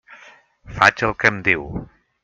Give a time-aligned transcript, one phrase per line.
[0.79, 1.71] Faig el que em diu.